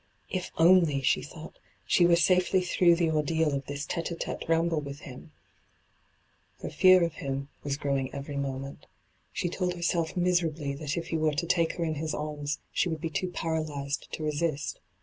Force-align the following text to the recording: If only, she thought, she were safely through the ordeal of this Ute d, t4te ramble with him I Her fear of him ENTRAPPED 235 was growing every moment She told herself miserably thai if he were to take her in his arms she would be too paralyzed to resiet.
If 0.31 0.49
only, 0.57 1.03
she 1.03 1.21
thought, 1.21 1.59
she 1.85 2.07
were 2.07 2.15
safely 2.15 2.61
through 2.61 2.95
the 2.95 3.11
ordeal 3.11 3.53
of 3.53 3.67
this 3.67 3.87
Ute 3.95 4.05
d, 4.07 4.15
t4te 4.15 4.49
ramble 4.49 4.81
with 4.81 5.01
him 5.01 5.31
I 6.57 6.63
Her 6.63 6.69
fear 6.71 7.03
of 7.03 7.13
him 7.13 7.49
ENTRAPPED 7.63 7.63
235 7.65 7.65
was 7.65 7.77
growing 7.77 8.15
every 8.15 8.37
moment 8.37 8.87
She 9.31 9.47
told 9.47 9.75
herself 9.75 10.17
miserably 10.17 10.75
thai 10.75 10.85
if 10.85 11.09
he 11.09 11.17
were 11.17 11.35
to 11.35 11.45
take 11.45 11.73
her 11.73 11.83
in 11.85 11.93
his 12.01 12.15
arms 12.15 12.57
she 12.71 12.89
would 12.89 12.99
be 13.01 13.11
too 13.11 13.29
paralyzed 13.29 14.07
to 14.13 14.23
resiet. 14.23 14.79